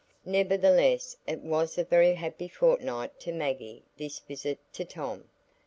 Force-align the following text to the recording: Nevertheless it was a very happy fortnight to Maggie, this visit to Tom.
Nevertheless 0.25 1.15
it 1.27 1.41
was 1.41 1.77
a 1.77 1.83
very 1.83 2.15
happy 2.15 2.47
fortnight 2.47 3.19
to 3.19 3.31
Maggie, 3.31 3.83
this 3.97 4.17
visit 4.17 4.57
to 4.73 4.83
Tom. 4.83 5.29